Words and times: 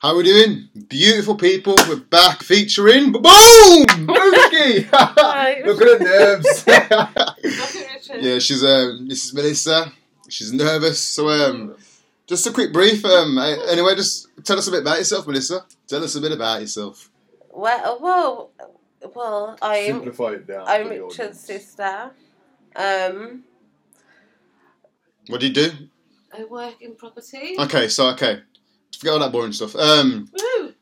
How 0.00 0.10
are 0.10 0.16
we 0.16 0.24
doing? 0.24 0.68
Beautiful 0.88 1.34
people, 1.36 1.76
we're 1.88 1.96
back 1.96 2.42
featuring 2.42 3.12
Boom! 3.12 3.22
Mookie! 3.24 4.84
Look 5.64 5.80
at 5.80 5.88
her 5.88 5.98
nerves. 5.98 6.64
Yeah, 8.20 8.38
she's 8.38 8.62
um 8.62 9.08
this 9.08 9.24
is 9.24 9.34
Melissa. 9.34 9.90
She's 10.28 10.52
nervous. 10.52 11.00
So 11.00 11.28
um 11.30 11.74
just 12.26 12.46
a 12.46 12.52
quick 12.52 12.72
brief. 12.72 13.04
Um 13.04 13.38
a- 13.38 13.66
anyway, 13.70 13.94
just 13.96 14.28
tell 14.44 14.58
us 14.58 14.68
a 14.68 14.70
bit 14.70 14.82
about 14.82 14.98
yourself, 14.98 15.26
Melissa. 15.26 15.64
Tell 15.88 16.04
us 16.04 16.14
a 16.14 16.20
bit 16.20 16.30
about 16.32 16.60
yourself. 16.60 17.10
Well, 17.50 17.98
well, 18.00 18.50
well, 19.14 19.56
I'm 19.62 19.84
Simplify 19.86 20.32
it 20.34 20.46
down. 20.46 20.64
I'm 20.66 20.88
Richard's 20.90 21.40
sister. 21.40 22.10
Um, 22.76 23.42
What 25.28 25.40
do 25.40 25.46
you 25.48 25.52
do? 25.54 25.70
I 26.36 26.44
work 26.44 26.80
in 26.82 26.94
property. 26.94 27.56
Okay, 27.58 27.88
so 27.88 28.08
okay. 28.10 28.42
Forget 28.94 29.12
all 29.14 29.18
that 29.20 29.32
boring 29.32 29.52
stuff. 29.52 29.74
Um 29.76 30.28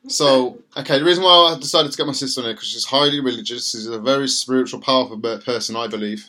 So, 0.08 0.58
okay, 0.76 0.98
the 0.98 1.04
reason 1.04 1.22
why 1.22 1.54
I 1.54 1.58
decided 1.58 1.92
to 1.92 1.96
get 1.96 2.06
my 2.06 2.12
sister 2.12 2.40
on 2.40 2.46
here 2.46 2.54
because 2.54 2.68
she's 2.68 2.84
highly 2.84 3.20
religious. 3.20 3.70
She's 3.70 3.86
a 3.86 4.00
very 4.00 4.26
spiritual, 4.28 4.80
powerful 4.80 5.18
person, 5.18 5.76
I 5.76 5.86
believe. 5.86 6.28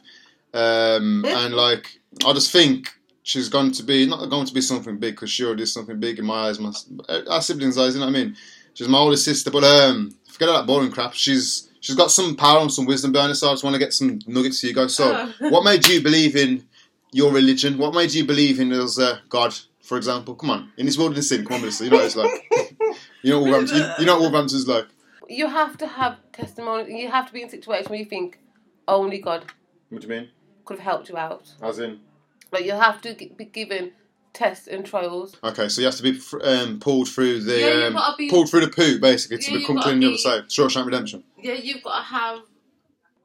Um, 0.54 1.26
and 1.28 1.54
like, 1.56 2.00
I 2.26 2.34
just 2.34 2.52
think 2.52 2.94
she's 3.24 3.50
going 3.50 3.72
to 3.72 3.84
be 3.84 4.06
not 4.06 4.30
going 4.30 4.46
to 4.46 4.54
be 4.54 4.62
something 4.62 4.98
big 4.98 5.16
because 5.16 5.32
she 5.32 5.44
already 5.44 5.64
is 5.64 5.74
something 5.74 6.00
big 6.00 6.20
in 6.20 6.26
my 6.26 6.48
eyes, 6.50 6.60
my 6.60 6.72
our 7.30 7.42
siblings' 7.42 7.78
eyes. 7.78 7.96
You 7.96 8.02
know 8.02 8.06
what 8.08 8.16
I 8.16 8.24
mean? 8.24 8.36
She's 8.76 8.88
my 8.88 9.00
older 9.00 9.18
sister, 9.18 9.50
but 9.52 9.64
um, 9.64 10.16
forget 10.32 10.50
all 10.50 10.58
that 10.60 10.68
boring 10.68 10.92
crap. 10.92 11.14
She's 11.14 11.70
she's 11.80 11.96
got 11.96 12.12
some 12.12 12.36
power 12.36 12.62
and 12.62 12.72
some 12.72 12.86
wisdom 12.86 13.12
behind 13.12 13.30
her. 13.30 13.36
So 13.36 13.50
I 13.50 13.54
just 13.54 13.64
want 13.64 13.74
to 13.76 13.80
get 13.80 13.94
some 13.94 14.20
nuggets 14.28 14.62
to 14.62 14.68
you 14.68 14.74
guys. 14.76 14.94
So, 14.96 15.34
Oh. 15.42 15.50
what 15.50 15.64
made 15.64 15.88
you 15.88 16.02
believe 16.02 16.36
in 16.36 16.64
your 17.12 17.32
religion? 17.32 17.78
What 17.80 17.94
made 17.96 18.14
you 18.14 18.26
believe 18.26 18.60
in 18.60 18.72
as 18.72 19.00
uh, 19.00 19.18
God, 19.30 19.56
for 19.84 19.98
example? 19.98 20.34
Come 20.36 20.50
on, 20.50 20.72
in 20.78 20.86
this 20.88 20.98
world 20.98 21.16
of 21.16 21.24
sin, 21.24 21.46
come 21.46 21.56
on, 21.56 21.62
Melissa. 21.62 21.84
You 21.86 21.92
know 21.92 21.98
what 21.98 22.06
it's 22.06 22.16
like. 22.16 22.32
You 23.22 23.32
know 23.32 23.40
what 23.42 23.52
Wolverhampton, 23.52 23.78
you, 23.78 23.94
you 24.00 24.06
know 24.06 24.14
what 24.14 24.22
Wolverhampton's 24.22 24.68
like. 24.68 24.88
You 25.30 25.48
have 25.48 25.78
to 25.78 25.88
have 25.88 26.18
testimony. 26.32 27.02
You 27.02 27.10
have 27.12 27.28
to 27.28 27.34
be 27.34 27.42
in 27.42 27.48
a 27.48 27.52
situation 27.52 27.90
where 27.90 28.00
you 28.00 28.06
think 28.06 28.40
only 28.88 29.20
God 29.20 29.46
What 29.90 30.02
do 30.02 30.08
you 30.08 30.14
mean? 30.14 30.30
could 30.66 30.80
have 30.80 30.86
helped 30.86 31.10
you 31.10 31.18
out. 31.18 31.54
As 31.62 31.80
in? 31.80 32.00
Like 32.52 32.66
you 32.66 32.72
have 32.74 33.02
to 33.02 33.14
be 33.38 33.46
given 33.46 33.92
tests 34.34 34.68
and 34.68 34.86
trials. 34.86 35.36
Okay, 35.44 35.70
so 35.70 35.82
you 35.82 35.86
have 35.88 35.96
to 35.96 36.04
be 36.04 36.20
um, 36.44 36.80
pulled 36.80 37.08
through 37.10 37.42
the 37.42 37.60
Yeah, 37.60 38.00
um, 38.00 38.16
be- 38.18 38.30
pulled 38.30 38.50
through 38.50 38.62
the 38.62 38.70
poo 38.70 39.00
basically 39.00 39.38
to 39.38 39.44
Yeah, 39.44 39.52
you've 39.58 39.62
become 39.68 39.82
clean 39.82 39.96
on 39.96 40.00
the 40.00 40.08
other 40.08 40.18
side. 40.18 40.44
Shawshank 40.50 40.86
Redemption. 40.86 41.24
Yeah, 41.42 41.54
you've 41.54 41.84
got 41.84 41.98
to 41.98 42.04
have 42.04 42.40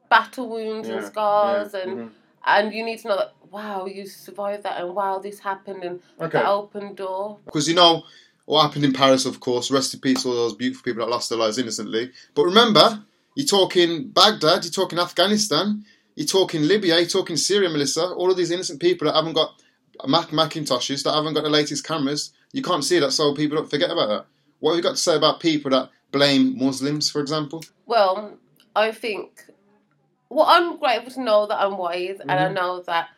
battle 0.09 0.49
wounds 0.49 0.87
and 0.89 1.03
scars, 1.05 1.71
yeah, 1.73 1.81
and 1.81 1.97
mhm. 1.97 2.09
And 2.45 2.73
you 2.73 2.83
need 2.83 2.99
to 2.99 3.07
know 3.09 3.17
that 3.17 3.33
wow, 3.51 3.85
you 3.85 4.05
survived 4.05 4.63
that, 4.63 4.79
and 4.79 4.93
wow, 4.95 5.19
this 5.19 5.39
happened, 5.39 5.83
and 5.83 5.99
Okay. 6.21 6.37
that 6.37 6.47
open 6.47 6.93
door. 6.95 7.39
Because 7.45 7.67
you 7.67 7.75
know 7.75 8.03
what 8.45 8.63
happened 8.63 8.85
in 8.85 8.93
Paris, 8.93 9.25
of 9.25 9.39
course. 9.39 9.71
Rest 9.71 9.93
in 9.93 9.99
peace, 9.99 10.25
all 10.25 10.33
those 10.33 10.55
beautiful 10.55 10.83
people 10.83 11.03
that 11.05 11.11
lost 11.11 11.29
their 11.29 11.37
lives 11.37 11.57
innocently. 11.57 12.11
But 12.35 12.43
remember, 12.45 13.03
you're 13.35 13.47
talking 13.47 14.09
Baghdad, 14.09 14.63
you're 14.63 14.71
talking 14.71 14.99
Afghanistan, 14.99 15.83
you're 16.15 16.27
talking 16.27 16.67
Libya, 16.67 16.99
you're 16.99 17.07
talking 17.07 17.37
Syria, 17.37 17.69
Melissa. 17.69 18.05
All 18.07 18.29
of 18.29 18.37
these 18.37 18.51
innocent 18.51 18.79
people 18.79 19.07
that 19.07 19.15
haven't 19.15 19.33
got 19.33 19.61
Mac 20.07 20.29
Macintoshes, 20.29 21.03
that 21.03 21.13
haven't 21.13 21.33
got 21.33 21.43
the 21.43 21.49
latest 21.49 21.85
cameras. 21.85 22.33
You 22.53 22.61
can't 22.61 22.83
see 22.83 22.99
that, 22.99 23.11
so 23.11 23.33
people 23.33 23.57
don't 23.57 23.69
forget 23.69 23.89
about 23.91 24.07
that. 24.09 24.25
What 24.59 24.71
have 24.71 24.77
you 24.77 24.83
got 24.83 24.91
to 24.91 24.97
say 24.97 25.15
about 25.15 25.39
people 25.39 25.71
that 25.71 25.89
blame 26.11 26.57
Muslims, 26.57 27.09
for 27.09 27.21
example? 27.21 27.63
Well, 27.85 28.37
I 28.75 28.91
think 28.91 29.45
well, 30.29 30.45
I'm 30.47 30.77
grateful 30.77 31.11
to 31.13 31.21
know 31.21 31.47
that 31.47 31.59
I'm 31.59 31.77
wise, 31.77 32.19
and 32.19 32.31
I 32.31 32.47
Mhm. 32.49 32.53
know 32.53 32.81
that 32.81 33.09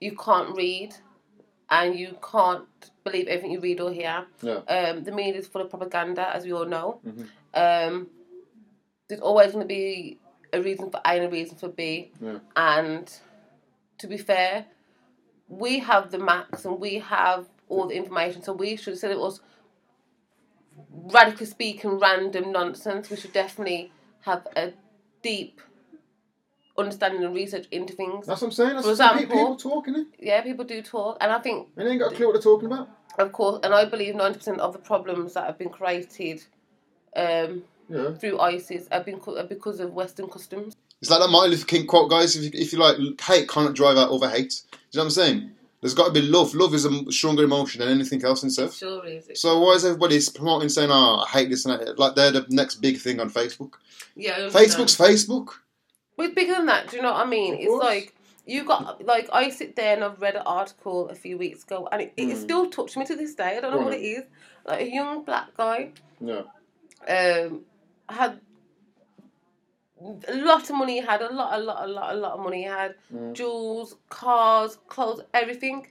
you 0.00 0.16
can't 0.16 0.56
read, 0.56 0.94
and 1.68 1.98
you 1.98 2.16
can't 2.22 2.68
believe 3.02 3.26
everything 3.28 3.50
you 3.52 3.60
read 3.60 3.80
or 3.80 3.90
hear. 3.90 4.26
Yeah. 4.42 4.58
Um, 4.68 5.04
the 5.04 5.12
media 5.12 5.40
is 5.40 5.48
full 5.48 5.62
of 5.62 5.70
propaganda, 5.70 6.34
as 6.34 6.44
we 6.44 6.52
all 6.52 6.66
know. 6.66 7.00
Mhm. 7.04 7.28
Um, 7.54 8.10
there's 9.08 9.20
always 9.20 9.52
going 9.52 9.62
to 9.64 9.68
be 9.68 10.18
a 10.52 10.60
reason 10.60 10.90
for 10.90 10.98
A 11.04 11.10
and 11.10 11.24
a 11.26 11.28
reason 11.28 11.56
for 11.56 11.68
B. 11.68 12.12
Yeah. 12.20 12.38
And 12.54 13.12
to 13.98 14.06
be 14.06 14.16
fair, 14.16 14.66
we 15.48 15.80
have 15.80 16.10
the 16.10 16.18
max 16.18 16.64
and 16.64 16.78
we 16.80 16.98
have 16.98 17.48
all 17.68 17.86
the 17.86 17.94
information, 17.96 18.42
so 18.42 18.52
we 18.52 18.76
should 18.76 18.92
instead 18.92 19.10
of 19.12 19.20
us 19.20 19.40
radically 20.90 21.46
speaking 21.46 21.98
random 21.98 22.52
nonsense, 22.52 23.10
we 23.10 23.16
should 23.16 23.32
definitely 23.32 23.92
have 24.20 24.46
a 24.56 24.72
deep 25.22 25.60
understanding 26.78 27.24
and 27.24 27.34
research 27.34 27.66
into 27.70 27.92
things. 27.94 28.26
That's 28.26 28.40
what 28.40 28.48
I'm 28.48 28.52
saying. 28.52 28.70
That's 28.74 28.84
For 28.86 28.90
example- 28.92 29.20
people 29.26 29.56
talking, 29.56 29.94
it. 29.96 30.06
Yeah, 30.18 30.40
people 30.42 30.64
do 30.64 30.82
talk, 30.82 31.18
and 31.20 31.32
I 31.32 31.38
think, 31.38 31.68
And 31.76 31.86
they 31.86 31.92
ain't 31.92 32.00
got 32.00 32.12
a 32.12 32.14
clue 32.16 32.26
what 32.26 32.32
they're 32.34 32.42
talking 32.42 32.66
about. 32.66 32.88
of 33.18 33.32
course, 33.32 33.60
and 33.62 33.72
I 33.74 33.84
believe 33.84 34.14
ninety 34.14 34.38
percent 34.38 34.60
of 34.60 34.72
the 34.72 34.78
problems 34.78 35.34
that 35.34 35.44
have 35.46 35.58
been 35.58 35.70
created 35.70 36.42
um, 37.16 37.62
Yeah. 37.88 38.12
through 38.14 38.38
ISIS 38.40 38.88
have 38.90 39.04
been 39.04 39.18
co- 39.20 39.36
are 39.38 39.44
because 39.44 39.80
of 39.80 39.92
Western 39.92 40.28
customs. 40.28 40.74
It's 41.00 41.10
like 41.10 41.20
that 41.20 41.28
Martin 41.28 41.50
Luther 41.52 41.66
King 41.66 41.86
quote, 41.86 42.10
guys. 42.10 42.36
If 42.36 42.44
you, 42.44 42.50
if 42.60 42.72
you 42.72 42.78
like 42.78 42.96
hate, 43.20 43.48
can't 43.48 43.74
drive 43.74 43.96
out 43.96 44.10
over 44.10 44.28
hate. 44.28 44.62
Do 44.72 44.76
you 44.76 44.78
know 44.98 45.00
what 45.00 45.04
I'm 45.04 45.10
saying? 45.10 45.50
There's 45.82 45.94
got 45.94 46.06
to 46.06 46.12
be 46.12 46.22
love. 46.22 46.54
Love 46.54 46.74
is 46.74 46.84
a 46.86 47.12
stronger 47.12 47.44
emotion 47.44 47.80
than 47.80 47.90
anything 47.90 48.24
else 48.24 48.42
in 48.42 48.48
itself. 48.48 48.74
Sure 48.74 49.04
is. 49.06 49.28
It? 49.28 49.38
So 49.38 49.60
why 49.60 49.72
is 49.74 49.84
everybody 49.84 50.18
promoting 50.34 50.68
saying, 50.70 50.90
"Oh, 50.90 51.24
I 51.26 51.28
hate 51.28 51.50
this," 51.50 51.64
and 51.66 51.78
that? 51.80 51.98
like 51.98 52.14
they're 52.16 52.32
the 52.32 52.46
next 52.48 52.76
big 52.76 52.98
thing 52.98 53.20
on 53.20 53.30
Facebook? 53.30 53.74
Yeah, 54.16 54.32
I 54.32 54.34
understand. 54.42 54.66
Facebook's 54.88 54.96
Facebook. 54.96 55.48
But 56.16 56.26
it's 56.26 56.34
bigger 56.34 56.54
than 56.54 56.66
that. 56.66 56.88
Do 56.88 56.96
you 56.96 57.02
know 57.02 57.12
what 57.12 57.26
I 57.26 57.28
mean? 57.28 57.54
Of 57.54 57.60
It's 57.60 57.68
course. 57.68 57.84
like 57.84 58.14
you 58.46 58.64
got 58.64 59.04
like 59.04 59.28
I 59.32 59.50
sit 59.50 59.76
there 59.76 59.94
and 59.94 60.04
I've 60.04 60.20
read 60.20 60.36
an 60.36 60.42
article 60.46 61.08
a 61.08 61.14
few 61.14 61.36
weeks 61.38 61.64
ago, 61.64 61.88
and 61.92 62.02
it, 62.02 62.12
it 62.16 62.28
Mm. 62.28 62.36
still 62.36 62.70
touched 62.70 62.96
me 62.96 63.04
to 63.06 63.16
this 63.16 63.34
day. 63.34 63.56
I 63.56 63.60
don't 63.60 63.72
know 63.72 63.78
Go 63.78 63.84
what 63.84 63.94
it 63.94 64.02
is. 64.02 64.24
Like 64.64 64.80
a 64.82 64.90
young 64.90 65.24
black 65.24 65.54
guy 65.56 65.92
Yeah. 66.20 66.42
um, 67.08 67.64
had 68.08 68.40
a 70.28 70.34
lot 70.36 70.68
of 70.70 70.76
money. 70.76 71.00
He 71.00 71.06
had 71.06 71.22
a 71.22 71.32
lot, 71.32 71.58
a 71.58 71.62
lot, 71.62 71.84
a 71.88 71.92
lot, 71.92 72.14
a 72.14 72.18
lot 72.18 72.32
of 72.32 72.40
money. 72.40 72.58
He 72.62 72.68
had 72.68 72.94
Mm. 73.12 73.34
jewels, 73.34 73.96
cars, 74.08 74.78
clothes, 74.88 75.22
everything. 75.34 75.86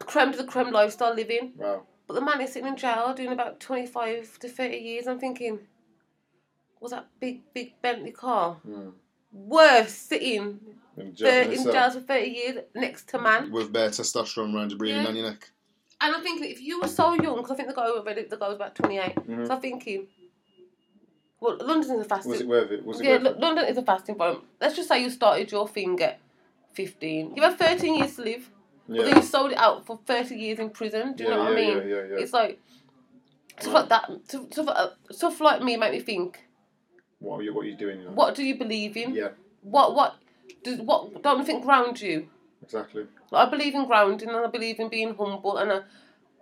Creme 0.00 0.32
to 0.32 0.38
the 0.38 0.44
creme 0.44 0.70
lifestyle 0.70 1.14
living. 1.14 1.52
Wow. 1.56 1.82
But 2.06 2.14
the 2.14 2.20
man 2.20 2.40
is 2.40 2.52
sitting 2.52 2.68
in 2.68 2.76
jail 2.76 3.14
doing 3.14 3.32
about 3.32 3.60
25 3.60 4.38
to 4.40 4.48
30 4.48 4.76
years. 4.76 5.06
I'm 5.06 5.18
thinking, 5.18 5.60
was 6.84 6.92
that 6.92 7.06
big, 7.18 7.40
big 7.54 7.72
Bentley 7.80 8.12
car 8.12 8.58
Mm. 8.68 8.92
worth 9.32 9.88
sitting 9.88 10.60
In 10.98 11.10
for, 11.10 11.16
jail 11.16 11.50
in 11.50 11.64
jail 11.64 11.90
for 11.90 12.00
30 12.00 12.30
years 12.30 12.58
next 12.74 13.08
to 13.08 13.18
man? 13.18 13.50
with 13.50 13.72
bare 13.72 13.88
testosterone 13.88 14.54
around 14.54 14.70
your 14.70 14.78
breathing 14.78 14.98
Yeah. 15.00 15.06
down 15.06 15.16
your 15.16 15.30
neck. 15.30 15.50
And 16.00 16.14
I'm 16.14 16.22
thinking, 16.22 16.50
if 16.50 16.60
you 16.60 16.80
were 16.80 16.88
so 16.88 17.14
young, 17.14 17.36
because 17.36 17.52
I 17.52 17.54
think 17.56 17.68
the 17.68 17.74
guy 17.74 17.88
already, 17.88 18.24
the 18.24 18.36
guy 18.36 18.48
was 18.48 18.56
about 18.56 18.74
28. 18.74 19.14
Mhm. 19.14 19.46
So 19.46 19.54
I'm 19.54 19.60
thinking, 19.62 20.08
well, 21.40 21.56
London's 21.58 21.90
a 21.90 22.04
fast. 22.04 22.28
Was 22.28 22.42
it 22.42 22.46
worth 22.46 22.70
it? 22.70 22.84
Was 22.84 23.00
it 23.00 23.04
yeah, 23.06 23.16
worth 23.16 23.26
it? 23.36 23.40
London 23.40 23.64
is 23.66 23.78
a 23.78 23.82
fast 23.82 24.08
environment. 24.10 24.46
Let's 24.60 24.76
just 24.76 24.88
say 24.88 25.02
you 25.02 25.08
started 25.08 25.50
your 25.50 25.66
thing 25.66 26.00
at 26.02 26.20
15. 26.72 27.34
You 27.34 27.42
have 27.42 27.56
13 27.56 27.94
years 27.94 28.16
to 28.16 28.22
live, 28.22 28.50
but 28.86 29.04
then 29.06 29.16
you 29.16 29.22
sold 29.22 29.52
it 29.52 29.58
out 29.58 29.86
for 29.86 29.98
30 30.04 30.34
years 30.36 30.58
in 30.58 30.68
prison. 30.68 31.14
Do 31.14 31.24
you 31.24 31.30
yeah, 31.30 31.36
know 31.36 31.44
what 31.44 31.52
yeah, 31.52 31.58
I 31.58 31.62
mean? 31.62 31.76
Yeah, 31.88 31.94
yeah, 31.96 32.04
yeah. 32.10 32.16
It's 32.22 32.32
like 32.34 32.60
stuff 33.58 33.74
like 33.74 33.88
that. 33.88 34.10
Stuff, 34.28 34.52
stuff, 34.52 34.68
uh, 34.68 34.90
stuff 35.10 35.40
like 35.40 35.62
me 35.62 35.76
make 35.76 35.92
me 35.92 36.00
think. 36.00 36.46
What 37.18 37.40
are 37.40 37.42
you, 37.42 37.54
what 37.54 37.64
are 37.64 37.68
you 37.68 37.76
doing? 37.76 38.00
You 38.00 38.04
know? 38.06 38.12
What 38.12 38.34
do 38.34 38.42
you 38.44 38.56
believe 38.56 38.96
in? 38.96 39.14
Yeah, 39.14 39.28
What 39.62 39.94
what 39.94 40.16
does 40.62 40.80
what 40.80 41.22
don't 41.22 41.38
you 41.38 41.44
think 41.44 41.64
ground 41.64 42.00
you? 42.00 42.28
exactly. 42.62 43.06
I 43.32 43.48
believe 43.50 43.74
in 43.74 43.86
grounding 43.86 44.28
and 44.28 44.38
I 44.38 44.46
believe 44.46 44.78
in 44.78 44.88
being 44.88 45.14
humble 45.14 45.56
and 45.58 45.72
I, 45.72 45.80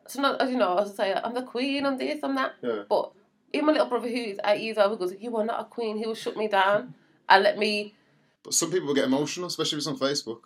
so 0.07 0.21
not, 0.21 0.41
as 0.41 0.51
you 0.51 0.57
know, 0.57 0.77
as 0.79 0.93
I 0.93 0.95
say, 0.95 1.15
I'm 1.15 1.35
the 1.35 1.43
queen, 1.43 1.87
I'm 1.87 1.97
this, 1.97 2.21
I'm 2.23 2.35
that. 2.35 2.55
Yeah. 2.63 2.83
But 2.89 3.13
even 3.53 3.67
my 3.67 3.73
little 3.73 3.89
brother 3.89 4.09
who 4.09 4.15
is 4.15 4.39
eight 4.45 4.61
years 4.63 4.79
old 4.79 4.99
goes, 4.99 5.15
You 5.19 5.37
are 5.37 5.45
not 5.45 5.61
a 5.61 5.65
queen, 5.65 5.97
he 5.99 6.07
will 6.07 6.15
shut 6.15 6.37
me 6.37 6.49
down 6.49 6.95
and 7.29 7.43
let 7.43 7.59
me 7.59 7.95
But 8.43 8.55
some 8.55 8.71
people 8.73 8.93
get 8.93 9.05
emotional, 9.05 9.47
especially 9.47 9.77
if 9.77 9.87
it's 9.87 9.87
on 9.87 9.99
Facebook. 9.99 10.41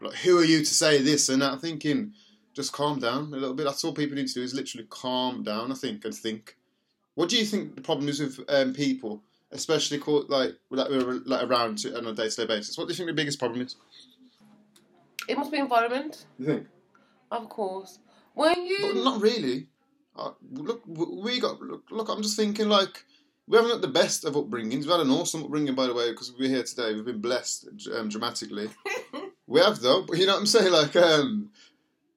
Like, 0.00 0.14
who 0.14 0.38
are 0.38 0.44
you 0.44 0.60
to 0.60 0.74
say 0.74 1.02
this 1.02 1.28
and 1.28 1.42
that? 1.42 1.52
I'm 1.52 1.58
thinking, 1.58 2.12
just 2.54 2.72
calm 2.72 3.00
down 3.00 3.24
a 3.34 3.36
little 3.36 3.54
bit. 3.54 3.64
That's 3.64 3.84
all 3.84 3.92
people 3.92 4.16
need 4.16 4.28
to 4.28 4.34
do 4.34 4.42
is 4.42 4.54
literally 4.54 4.86
calm 4.88 5.42
down, 5.42 5.72
I 5.72 5.74
think, 5.74 6.04
and 6.04 6.14
think. 6.14 6.56
What 7.16 7.28
do 7.28 7.36
you 7.36 7.44
think 7.44 7.74
the 7.74 7.82
problem 7.82 8.08
is 8.08 8.20
with 8.20 8.40
um, 8.48 8.72
people, 8.72 9.22
especially 9.52 9.98
called, 9.98 10.30
like, 10.30 10.52
like, 10.70 10.88
we're, 10.88 11.20
like 11.26 11.48
around 11.48 11.78
to, 11.78 11.96
on 11.96 12.06
a 12.06 12.14
day 12.14 12.28
to 12.28 12.36
day 12.36 12.46
basis? 12.46 12.76
What 12.78 12.86
do 12.86 12.92
you 12.92 12.96
think 12.96 13.08
the 13.08 13.14
biggest 13.14 13.38
problem 13.38 13.60
is? 13.62 13.76
it 15.28 15.36
must 15.38 15.52
be 15.52 15.58
environment, 15.58 16.26
You 16.38 16.46
think? 16.46 16.66
of 17.30 17.48
course. 17.48 17.98
When 18.34 18.54
But 18.54 18.64
you 18.64 19.04
not 19.04 19.20
really. 19.20 19.66
Uh, 20.16 20.32
look, 20.52 20.82
we 20.86 21.40
got 21.40 21.60
look, 21.60 21.84
look. 21.90 22.08
I'm 22.08 22.22
just 22.22 22.36
thinking 22.36 22.68
like 22.68 23.04
we 23.46 23.56
haven't 23.56 23.72
got 23.72 23.80
the 23.80 23.88
best 23.88 24.24
of 24.24 24.34
upbringings. 24.34 24.78
We've 24.82 24.88
had 24.88 25.00
an 25.00 25.10
awesome 25.10 25.44
upbringing, 25.44 25.74
by 25.74 25.86
the 25.86 25.94
way, 25.94 26.10
because 26.10 26.32
we're 26.38 26.48
here 26.48 26.62
today. 26.62 26.94
We've 26.94 27.04
been 27.04 27.20
blessed 27.20 27.68
um, 27.96 28.08
dramatically. 28.08 28.70
we 29.46 29.60
have 29.60 29.80
though, 29.80 30.02
but 30.02 30.18
you 30.18 30.26
know 30.26 30.34
what 30.34 30.40
I'm 30.40 30.46
saying? 30.46 30.72
Like, 30.72 30.96
um, 30.96 31.50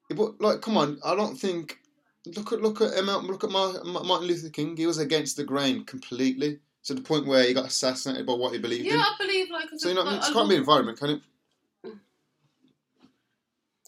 but 0.10 0.40
like, 0.42 0.62
come 0.62 0.78
on. 0.78 1.00
I 1.06 1.16
don't 1.16 1.36
think. 1.36 1.80
Look 2.26 2.54
at 2.54 2.62
look 2.62 2.82
at 2.82 3.04
look 3.04 3.44
at 3.44 3.50
Mar- 3.52 3.84
Martin 3.84 4.28
Luther 4.28 4.50
King. 4.50 4.78
He 4.78 4.88
was 4.88 4.98
against 4.98 5.36
the 5.38 5.44
grain 5.44 5.84
completely 5.84 6.60
to 6.86 6.94
the 6.94 7.02
point 7.02 7.26
where 7.26 7.44
he 7.44 7.54
got 7.54 7.66
assassinated 7.66 8.26
by 8.26 8.34
what 8.34 8.54
he 8.54 8.60
believed 8.60 8.86
Yeah, 8.86 8.94
in. 8.94 9.00
I 9.00 9.16
believe 9.18 9.50
like 9.52 9.70
So 9.78 9.90
you 9.90 9.96
know, 9.96 10.04
like, 10.04 10.22
it 10.22 10.30
I 10.30 10.34
can't 10.34 10.50
be 10.50 10.56
environment, 10.56 11.00
can 11.00 11.10
it? 11.12 11.22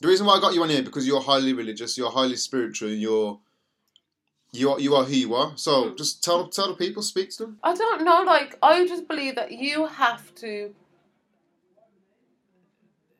The 0.01 0.07
reason 0.09 0.25
why 0.25 0.35
I 0.35 0.41
got 0.41 0.53
you 0.53 0.61
on 0.61 0.69
here 0.69 0.83
because 0.83 1.07
you're 1.07 1.21
highly 1.21 1.53
religious, 1.53 1.97
you're 1.97 2.11
highly 2.11 2.35
spiritual, 2.35 2.89
you're 2.89 3.39
You 4.51 4.71
are 4.71 4.79
you 4.79 4.95
are 4.95 5.03
who 5.03 5.15
you 5.15 5.33
are. 5.35 5.51
So 5.57 5.71
Mm. 5.91 5.97
just 5.97 6.23
tell 6.23 6.47
tell 6.47 6.69
the 6.69 6.75
people, 6.75 7.01
speak 7.01 7.29
to 7.31 7.37
them. 7.43 7.59
I 7.63 7.73
don't 7.75 8.03
know. 8.03 8.23
Like 8.23 8.57
I 8.61 8.87
just 8.87 9.07
believe 9.07 9.35
that 9.35 9.51
you 9.51 9.85
have 9.87 10.33
to. 10.35 10.73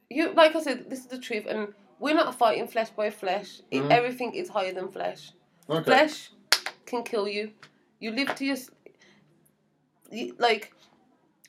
You 0.09 0.31
like 0.33 0.55
I 0.55 0.61
said, 0.61 0.89
this 0.89 0.99
is 0.99 1.07
the 1.07 1.17
truth, 1.17 1.45
and 1.47 1.73
we're 1.99 2.15
not 2.15 2.35
fighting 2.35 2.67
flesh 2.67 2.89
by 2.91 3.09
flesh. 3.09 3.61
Mhm. 3.71 3.91
everything 3.91 4.33
is 4.33 4.49
higher 4.49 4.73
than 4.73 4.89
flesh. 4.89 5.31
Okay. 5.69 5.83
Flesh 5.83 6.31
can 6.85 7.03
kill 7.03 7.27
you. 7.27 7.51
You 7.99 8.11
live 8.11 8.35
to 8.35 8.45
your. 8.45 8.57
Like, 10.37 10.73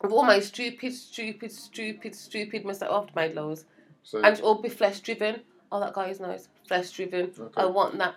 of 0.03 0.13
all 0.13 0.25
my 0.25 0.41
stupid, 0.41 0.93
stupid, 0.93 1.53
stupid, 1.53 2.15
stupid 2.15 2.65
mistakes, 2.65 2.93
I've 2.93 3.15
made 3.15 3.35
loads, 3.35 3.65
So 4.03 4.21
and 4.23 4.41
all 4.41 4.61
be 4.63 4.69
flesh 4.69 5.01
driven. 5.01 5.41
Oh, 5.73 5.81
that 5.81 5.95
guy 5.95 6.09
is 6.09 6.21
nice. 6.21 6.49
Flesh 6.69 6.91
driven. 6.91 7.33
Okay. 7.39 7.63
I 7.63 7.67
want 7.67 7.99
that 7.99 8.15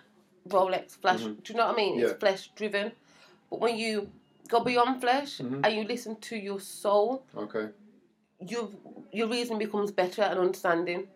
Rolex 0.48 0.96
flash. 0.96 1.20
Mhm. 1.20 1.42
Do 1.42 1.52
you 1.52 1.56
know 1.58 1.66
what 1.66 1.74
I 1.74 1.76
mean? 1.76 1.98
Yeah. 1.98 2.06
It's 2.06 2.18
flesh 2.18 2.50
driven. 2.54 2.92
But 3.50 3.60
when 3.60 3.76
you 3.76 4.10
go 4.48 4.60
beyond 4.60 5.00
flesh 5.00 5.38
Mhm. 5.38 5.60
and 5.64 5.74
you 5.76 5.84
listen 5.84 6.16
to 6.16 6.36
your 6.36 6.60
soul, 6.60 7.22
okay. 7.36 7.68
your 8.38 8.70
your 9.12 9.28
reason 9.28 9.58
becomes 9.58 9.90
better 9.90 10.22
and 10.22 10.38
understanding. 10.38 11.08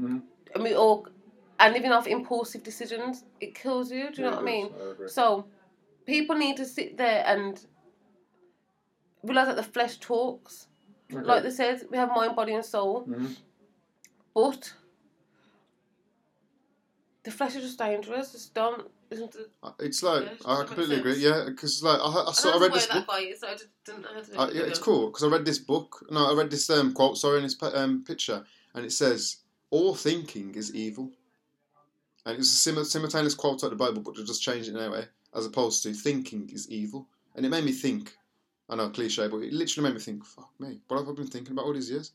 Mhm. 0.00 0.22
And 0.54 0.64
we 0.64 0.74
all 0.74 1.06
and 1.60 1.72
living 1.72 1.92
off 1.92 2.06
impulsive 2.06 2.62
decisions, 2.64 3.24
it 3.40 3.54
kills 3.54 3.92
you. 3.92 4.10
Do 4.10 4.22
you 4.22 4.24
know 4.28 4.36
what 4.36 4.40
I 4.40 4.52
mean? 4.54 4.66
I. 4.74 5.06
So 5.06 5.46
people 6.06 6.34
need 6.36 6.56
to 6.56 6.64
sit 6.64 6.96
there 6.96 7.22
and 7.26 7.64
realize 9.24 9.46
that 9.48 9.56
the 9.56 9.62
flesh 9.62 9.98
talks. 9.98 10.66
Okay. 11.12 11.22
Like 11.24 11.42
they 11.42 11.50
said, 11.50 11.82
we 11.90 11.96
have 11.98 12.10
mind, 12.14 12.34
body, 12.36 12.54
and 12.54 12.64
soul, 12.64 13.06
Mhm. 13.06 13.36
but 14.34 14.72
the 17.24 17.30
flesh 17.30 17.56
is 17.56 17.62
just 17.62 17.78
dangerous. 17.78 18.34
It's 18.34 18.46
don't. 18.48 18.90
Isn't 19.10 19.34
it? 19.36 19.50
It's 19.80 20.02
like 20.02 20.24
Yeah, 20.24 20.30
I 20.46 20.64
completely 20.64 20.96
agree. 20.96 21.16
Yeah, 21.16 21.44
because 21.46 21.82
like 21.82 22.00
I, 22.00 22.04
I, 22.04 22.28
I 22.28 22.32
saw, 22.32 22.56
I 22.56 22.60
read 22.60 22.72
this 22.72 22.86
book. 22.86 23.06
that 23.06 23.20
is, 23.22 23.40
so 23.40 23.48
I 23.48 23.52
just 23.52 23.68
didn't 23.84 24.02
know 24.02 24.08
how 24.14 24.20
to. 24.22 24.40
Uh, 24.40 24.50
yeah, 24.52 24.62
it's 24.62 24.78
cool 24.78 25.06
because 25.08 25.22
I 25.24 25.28
read 25.28 25.44
this 25.44 25.58
book. 25.58 26.06
No, 26.10 26.30
I 26.30 26.34
read 26.34 26.50
this 26.50 26.68
um, 26.70 26.92
quote. 26.92 27.16
Sorry, 27.18 27.36
in 27.38 27.44
this 27.44 27.56
um, 27.74 28.02
picture, 28.04 28.44
and 28.74 28.84
it 28.84 28.92
says, 28.92 29.36
"All 29.70 29.94
thinking 29.94 30.54
is 30.54 30.74
evil." 30.74 31.10
And 32.26 32.38
it's 32.38 32.50
a 32.50 32.56
sim- 32.56 32.84
simultaneous 32.84 33.34
quote 33.34 33.62
out 33.62 33.70
of 33.72 33.78
the 33.78 33.84
Bible, 33.84 34.00
but 34.00 34.16
they 34.16 34.24
just 34.24 34.42
changed 34.42 34.68
it 34.68 34.72
in 34.74 34.78
anyway, 34.80 35.06
as 35.34 35.44
opposed 35.46 35.82
to 35.84 35.92
"thinking 35.92 36.48
is 36.52 36.68
evil." 36.70 37.06
And 37.36 37.44
it 37.46 37.50
made 37.50 37.64
me 37.64 37.72
think. 37.72 38.16
I 38.68 38.76
know 38.76 38.88
cliche, 38.90 39.28
but 39.28 39.38
it 39.38 39.52
literally 39.52 39.88
made 39.88 39.96
me 39.96 40.00
think. 40.00 40.24
Fuck 40.24 40.50
me, 40.58 40.80
what 40.88 40.98
have 41.00 41.08
I 41.08 41.12
been 41.12 41.26
thinking 41.26 41.52
about 41.52 41.66
all 41.66 41.74
these 41.74 41.90
years? 41.90 42.12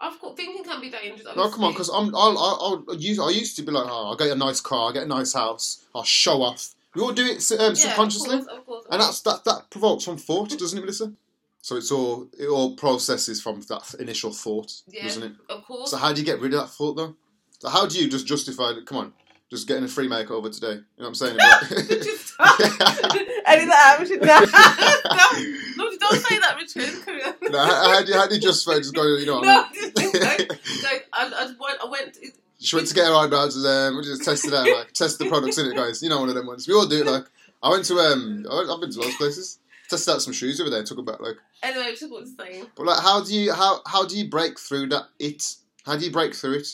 I've 0.00 0.20
got 0.20 0.36
thinking 0.36 0.64
can't 0.64 0.80
be 0.80 0.90
dangerous. 0.90 1.26
No, 1.36 1.50
come 1.50 1.64
on, 1.64 1.72
because 1.72 1.88
I'm 1.88 2.14
I'll, 2.14 2.38
I'll, 2.38 2.84
I'll 2.88 2.94
use 2.94 3.18
I 3.18 3.30
used 3.30 3.56
to 3.56 3.62
be 3.62 3.72
like, 3.72 3.86
oh, 3.88 4.10
I'll 4.10 4.16
get 4.16 4.30
a 4.30 4.36
nice 4.36 4.60
car, 4.60 4.86
I'll 4.86 4.92
get 4.92 5.02
a 5.02 5.06
nice 5.06 5.32
house, 5.32 5.84
I'll 5.94 6.04
show 6.04 6.42
off. 6.42 6.74
We 6.94 7.02
all 7.02 7.12
do 7.12 7.24
it 7.26 7.42
um, 7.60 7.74
subconsciously. 7.74 8.38
Of 8.38 8.46
course, 8.46 8.58
of 8.58 8.66
course, 8.66 8.86
And 8.90 9.00
that's 9.00 9.20
that 9.22 9.44
that 9.44 9.70
provokes 9.70 10.04
from 10.04 10.16
thought, 10.16 10.50
doesn't 10.56 10.78
it, 10.78 10.82
Melissa? 10.82 11.12
So 11.60 11.76
it's 11.76 11.90
all 11.90 12.28
it 12.38 12.46
all 12.46 12.76
processes 12.76 13.42
from 13.42 13.60
that 13.62 13.94
initial 13.98 14.32
thought, 14.32 14.72
yeah, 14.86 15.02
doesn't 15.02 15.22
it? 15.24 15.32
of 15.50 15.64
course. 15.64 15.90
So 15.90 15.96
how 15.96 16.12
do 16.12 16.20
you 16.20 16.24
get 16.26 16.40
rid 16.40 16.54
of 16.54 16.60
that 16.60 16.68
thought 16.70 16.94
though? 16.94 17.16
So 17.58 17.68
how 17.68 17.86
do 17.86 17.98
you 17.98 18.08
just 18.08 18.26
justify 18.26 18.70
it? 18.70 18.86
Come 18.86 18.98
on, 18.98 19.12
just 19.50 19.66
getting 19.66 19.84
a 19.84 19.88
free 19.88 20.08
makeover 20.08 20.52
today. 20.52 20.72
You 20.72 21.02
know 21.02 21.08
what 21.08 21.08
I'm 21.08 21.14
saying? 21.14 21.34
About- 21.36 21.68
Just 22.02 22.26
stop. 22.34 22.60
Edit 22.60 22.68
that 23.68 23.94
out, 23.94 24.00
Richard. 24.00 24.20
No, 24.22 25.84
no, 25.84 25.96
don't 25.98 26.20
say 26.20 26.38
that, 26.38 26.56
Richard. 26.56 27.50
No, 27.52 27.58
how 27.64 28.02
do 28.04 28.12
you 28.12 28.18
how 28.18 28.26
do 28.26 28.34
you 28.34 28.40
justify 28.40 28.78
just 28.78 28.94
going? 28.94 29.20
You 29.20 29.26
know 29.26 29.36
what 29.36 29.44
No, 29.46 29.64
I 29.64 29.72
mean? 29.72 29.92
just 29.96 30.14
like, 30.22 30.48
like, 30.82 31.08
I, 31.12 31.26
I, 31.34 31.46
went, 31.58 31.80
I 31.82 31.86
went. 31.90 32.18
She 32.60 32.74
went 32.76 32.88
to 32.88 32.94
get 32.94 33.06
her 33.06 33.14
eyebrows 33.14 33.56
and 33.56 33.64
um, 33.66 33.96
we 33.96 34.02
just 34.04 34.24
tested 34.24 34.52
out, 34.52 34.66
like 34.66 34.92
test 34.92 35.18
the 35.18 35.28
products 35.28 35.58
in 35.58 35.66
it, 35.66 35.76
guys. 35.76 36.02
You 36.02 36.08
know 36.08 36.20
one 36.20 36.28
of 36.28 36.34
them 36.34 36.46
ones. 36.46 36.66
We 36.68 36.74
all 36.74 36.86
do 36.86 37.00
it. 37.00 37.06
Like 37.06 37.24
I 37.62 37.70
went 37.70 37.84
to 37.86 37.94
um, 37.98 38.46
I 38.50 38.66
I've 38.70 38.80
been 38.80 38.90
to 38.92 38.98
lots 39.00 39.12
of 39.12 39.18
places. 39.18 39.58
Tested 39.88 40.14
out 40.14 40.20
some 40.22 40.34
shoes 40.34 40.58
the 40.58 40.66
other 40.66 40.76
day. 40.78 40.84
Took 40.84 40.98
about 40.98 41.22
like, 41.22 41.36
Anyway, 41.62 41.86
which 41.86 42.02
is 42.02 42.10
what 42.10 42.22
I'm 42.24 42.36
saying. 42.36 42.66
but 42.76 42.84
like, 42.86 43.00
how 43.02 43.24
do 43.24 43.34
you 43.34 43.52
how 43.54 43.80
how 43.86 44.04
do 44.04 44.18
you 44.18 44.28
break 44.28 44.58
through 44.58 44.88
that 44.88 45.04
it? 45.18 45.54
How 45.86 45.96
do 45.96 46.04
you 46.04 46.10
break 46.12 46.34
through 46.34 46.58
it? 46.58 46.68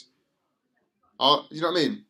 Oh, 1.21 1.47
you 1.51 1.61
know 1.61 1.71
what 1.71 1.79
I 1.81 1.83
mean? 1.85 2.05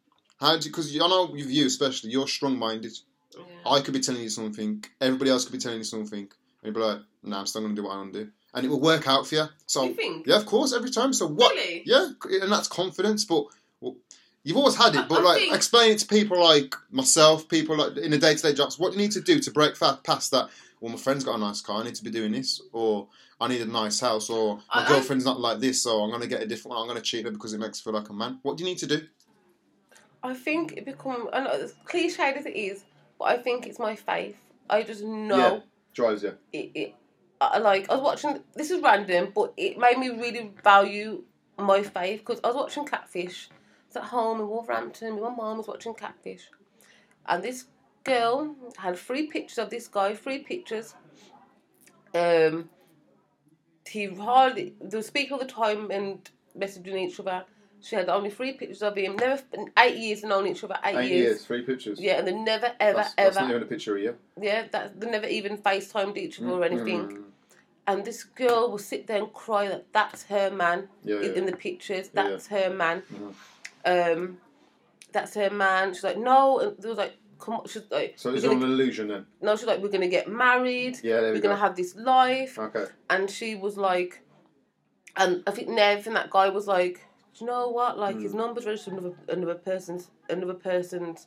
How 0.45 0.59
do 0.59 0.69
because 0.69 0.95
I 0.95 0.99
know 0.99 1.25
with 1.33 1.49
you 1.49 1.67
especially, 1.67 2.11
you're 2.11 2.29
strong 2.29 2.59
minded. 2.59 2.93
Yeah. 3.35 3.45
I 3.67 3.81
could 3.81 3.95
be 3.95 4.01
telling 4.01 4.21
you 4.21 4.29
something, 4.29 4.85
everybody 5.01 5.31
else 5.31 5.45
could 5.45 5.53
be 5.53 5.59
telling 5.59 5.79
you 5.79 5.85
something, 5.85 6.19
and 6.21 6.29
you'd 6.63 6.75
be 6.75 6.81
like, 6.81 6.99
"Nah, 7.23 7.41
I'm 7.41 7.47
still 7.47 7.63
gonna 7.63 7.75
do 7.75 7.85
what 7.85 7.95
I 7.95 7.97
want 7.97 8.13
to 8.13 8.25
do," 8.25 8.31
and 8.53 8.67
it 8.67 8.69
will 8.69 8.81
work 8.81 9.09
out 9.09 9.27
for 9.27 9.35
you. 9.37 9.47
So 9.65 9.85
you 9.85 9.95
think? 9.95 10.27
yeah, 10.27 10.37
of 10.37 10.45
course, 10.45 10.75
every 10.75 10.91
time. 10.91 11.15
So 11.15 11.29
what? 11.29 11.55
Really? 11.55 11.83
Yeah, 11.87 12.11
and 12.43 12.53
that's 12.53 12.69
confidence, 12.69 13.25
but 13.25 13.47
well, 13.81 13.97
you've 14.43 14.59
always 14.59 14.75
had 14.77 14.95
it. 14.95 15.09
But 15.09 15.21
I 15.21 15.23
like, 15.23 15.39
think- 15.39 15.55
explain 15.55 15.93
it 15.93 15.99
to 16.01 16.07
people 16.07 16.39
like 16.39 16.75
myself, 16.91 17.49
people 17.49 17.79
like 17.79 17.97
in 17.97 18.11
the 18.11 18.19
day 18.19 18.35
to 18.35 18.43
day 18.43 18.53
jobs. 18.53 18.79
What 18.79 18.93
do 18.93 18.99
you 18.99 19.03
need 19.05 19.13
to 19.13 19.23
do 19.23 19.41
to 19.41 19.51
break 19.51 19.79
past 19.79 20.31
that? 20.33 20.51
Well, 20.81 20.93
my 20.93 20.99
friend's 20.99 21.25
got 21.25 21.37
a 21.37 21.39
nice 21.39 21.63
car. 21.63 21.81
I 21.81 21.85
need 21.85 21.95
to 21.95 22.05
be 22.05 22.11
doing 22.11 22.33
this, 22.33 22.61
or 22.71 23.09
I 23.41 23.49
need 23.49 23.63
a 23.63 23.67
nice 23.83 23.99
house, 24.01 24.29
or 24.29 24.57
my 24.57 24.63
I- 24.69 24.85
I- 24.85 24.89
girlfriend's 24.89 25.25
not 25.25 25.41
like 25.41 25.59
this, 25.61 25.81
so 25.81 26.03
I'm 26.03 26.11
gonna 26.11 26.27
get 26.27 26.43
a 26.43 26.47
different 26.47 26.75
one. 26.77 26.83
I'm 26.83 26.87
gonna 26.89 27.01
cheat 27.01 27.25
her 27.25 27.31
because 27.31 27.55
it 27.55 27.59
makes 27.61 27.79
me 27.81 27.91
feel 27.91 27.99
like 27.99 28.11
a 28.11 28.13
man. 28.13 28.41
What 28.43 28.59
do 28.59 28.65
you 28.65 28.69
need 28.69 28.79
to 28.81 28.87
do? 28.87 29.07
I 30.25 30.35
think 30.35 30.73
it 30.77 30.87
become. 30.87 31.29
I 31.33 31.41
know 31.45 31.51
as 31.51 31.75
cliched 31.87 32.37
as 32.39 32.47
it 32.47 32.57
is, 32.57 32.85
but 33.19 33.27
I 33.27 33.39
think 33.39 33.67
it's 33.67 33.79
my 33.79 33.97
faith. 33.97 34.37
I 34.71 34.83
just 34.83 35.05
know 35.05 35.39
Yeah. 35.39 35.61
Drives 35.95 36.25
you. 36.25 36.37
it. 36.53 36.71
it 36.75 36.95
I, 37.41 37.59
like 37.59 37.91
I 37.91 37.95
was 37.97 38.03
watching. 38.03 38.43
This 38.57 38.71
is 38.73 38.83
random, 38.83 39.33
but 39.35 39.53
it 39.57 39.79
made 39.79 39.99
me 39.99 40.09
really 40.11 40.53
value 40.65 41.25
my 41.59 41.83
faith 41.83 42.21
because 42.21 42.41
I 42.45 42.49
was 42.49 42.57
watching 42.57 42.87
Catfish. 42.87 43.51
I 43.53 43.55
was 43.89 43.97
at 43.97 44.05
home 44.05 44.41
in 44.41 44.49
Wolverhampton. 44.49 45.21
My 45.21 45.31
mom 45.31 45.59
was 45.59 45.69
watching 45.69 45.95
Catfish, 45.95 46.51
and 47.27 47.43
this 47.45 47.67
girl 48.05 48.57
had 48.79 48.99
three 48.99 49.29
pictures 49.29 49.59
of 49.59 49.71
this 49.71 49.89
guy. 49.89 50.15
Three 50.15 50.41
pictures. 50.41 50.95
Um. 52.15 52.71
He 53.89 54.07
hardly 54.07 54.75
they 54.81 55.03
speak 55.03 55.31
all 55.33 55.39
the 55.39 55.45
time 55.45 55.91
and 55.91 56.29
messaging 56.59 56.97
each 57.07 57.21
other. 57.21 57.45
She 57.85 57.97
had 57.97 58.09
only 58.09 58.31
three 58.31 58.53
pictures 58.55 58.83
of 58.83 58.97
him. 58.97 59.17
Never 59.17 59.43
eight 59.79 59.97
years 59.99 60.23
and 60.23 60.31
known 60.31 60.47
each 60.47 60.65
other. 60.65 60.79
Eight, 60.85 60.97
Eight 60.97 61.11
years. 61.11 61.25
years, 61.27 61.45
three 61.45 61.63
pictures. 61.63 62.01
Yeah, 62.01 62.19
and 62.19 62.27
they 62.27 62.33
never 62.33 62.73
ever 62.81 62.97
that's, 62.99 63.15
that's 63.15 63.37
ever 63.37 63.51
even 63.51 63.63
a 63.63 63.67
picture 63.67 63.97
of 63.97 64.03
you. 64.03 64.17
yeah 64.41 64.67
that 64.73 64.99
they 64.99 65.11
never 65.11 65.27
even 65.27 65.59
FaceTimed 65.59 66.17
each 66.17 66.41
other 66.41 66.51
or 66.51 66.65
anything. 66.65 67.01
Mm. 67.09 67.23
And 67.87 68.03
this 68.05 68.25
girl 68.25 68.71
will 68.71 68.79
sit 68.79 69.07
there 69.07 69.19
and 69.23 69.31
cry 69.35 69.69
that 69.69 69.93
that's 69.93 70.23
her 70.25 70.51
man 70.51 70.89
Yeah, 71.05 71.17
in, 71.17 71.23
yeah. 71.25 71.33
in 71.33 71.45
the 71.47 71.55
pictures. 71.55 72.09
Yeah, 72.15 72.31
That's 72.31 72.47
her 72.47 72.71
man. 72.71 73.03
Mhm. 73.13 73.35
Um, 74.17 74.39
that's 75.13 75.35
her 75.35 75.51
man. 75.51 75.93
She's 75.93 76.05
like 76.05 76.17
no, 76.17 76.61
and 76.61 76.79
there 76.79 76.89
was 76.89 76.97
like 76.99 77.19
come 77.39 77.55
on. 77.57 77.67
She's 77.69 77.83
like 77.91 78.15
So 78.17 78.31
it's 78.33 78.45
all 78.47 78.53
an 78.53 78.63
illusion 78.63 79.09
then. 79.09 79.27
no. 79.43 79.57
She's 79.57 79.67
like 79.67 79.81
we're 79.83 79.91
gonna 79.91 80.09
get 80.09 80.27
married. 80.29 81.01
Yeah, 81.03 81.21
there 81.21 81.29
We're 81.29 81.35
we 81.35 81.41
gonna 81.41 81.57
have 81.57 81.77
this 81.77 81.95
life. 81.97 82.59
Okay. 82.59 82.87
And 83.11 83.31
she 83.31 83.55
was 83.57 83.77
like, 83.77 84.23
and 85.19 85.43
I 85.47 85.51
think 85.51 85.69
Nev 85.69 86.07
and 86.07 86.17
that 86.17 86.31
guy 86.31 86.49
was 86.49 86.67
like, 86.67 87.05
you 87.41 87.47
know 87.47 87.69
what? 87.69 87.99
Like 87.99 88.21
his 88.21 88.33
Mm. 88.33 88.37
number's 88.39 88.67
registered 88.67 88.95
another 88.95 89.15
another 89.29 89.55
person's 89.55 90.11
another 90.29 90.55
person's 90.55 91.27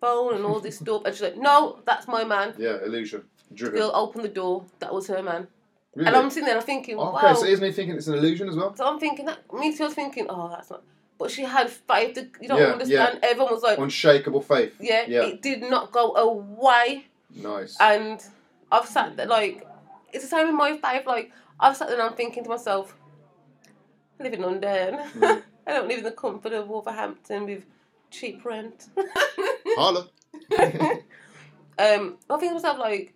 phone 0.00 0.34
and 0.34 0.44
all 0.44 0.60
this 0.60 0.78
stuff. 0.78 1.02
And 1.04 1.14
she's 1.14 1.22
like, 1.22 1.36
no, 1.36 1.78
that's 1.86 2.08
my 2.08 2.24
man. 2.24 2.54
Yeah, 2.58 2.78
illusion. 2.84 3.24
Driven. 3.54 3.78
They'll 3.78 3.92
open 3.94 4.22
the 4.22 4.28
door. 4.28 4.64
That 4.80 4.92
was 4.94 5.06
her 5.08 5.22
man. 5.22 5.46
Really? 5.94 6.06
And 6.08 6.16
I'm 6.16 6.30
sitting 6.30 6.46
there, 6.46 6.56
I'm 6.56 6.62
thinking, 6.62 6.98
okay, 6.98 7.26
wow. 7.26 7.34
so 7.34 7.44
isn't 7.46 7.64
he 7.64 7.70
thinking 7.70 7.96
it's 7.96 8.06
an 8.06 8.14
illusion 8.14 8.48
as 8.48 8.56
well? 8.56 8.74
So 8.74 8.86
I'm 8.86 8.98
thinking 8.98 9.26
that 9.26 9.40
me 9.52 9.76
too. 9.76 9.84
I 9.84 9.86
was 9.86 9.94
thinking, 9.94 10.26
oh, 10.28 10.48
that's 10.48 10.70
not. 10.70 10.82
But 11.18 11.30
she 11.30 11.42
had 11.42 11.70
faith. 11.70 12.16
You 12.40 12.48
don't 12.48 12.58
Yeah, 12.58 12.72
understand. 12.72 13.20
Everyone 13.22 13.52
was 13.52 13.62
like, 13.62 13.78
Unshakable 13.78 14.40
faith. 14.40 14.74
yeah, 14.80 15.04
Yeah. 15.06 15.22
it 15.24 15.42
did 15.42 15.60
not 15.62 15.92
go 15.92 16.14
away. 16.16 17.06
Nice. 17.34 17.76
And 17.78 18.24
I've 18.72 18.86
sat 18.86 19.16
there 19.16 19.26
like, 19.26 19.66
it's 20.12 20.24
the 20.24 20.30
same 20.30 20.48
in 20.48 20.56
my 20.56 20.76
faith. 20.78 21.06
Like 21.06 21.30
I've 21.60 21.76
sat 21.76 21.88
there 21.88 22.00
and 22.00 22.08
I'm 22.08 22.16
thinking 22.16 22.42
to 22.44 22.48
myself, 22.50 22.96
I 24.22 24.24
live 24.24 24.34
in 24.34 24.42
London. 24.42 24.98
Mm. 25.18 25.42
I 25.66 25.72
don't 25.72 25.88
live 25.88 25.98
in 25.98 26.04
the 26.04 26.12
comfort 26.12 26.52
of 26.52 26.68
Wolverhampton 26.68 27.46
with 27.46 27.64
cheap 28.10 28.44
rent. 28.44 28.86
Holla. 29.76 30.08
um, 30.58 32.16
I 32.30 32.36
think 32.38 32.50
to 32.50 32.54
myself 32.54 32.78
like, 32.78 33.14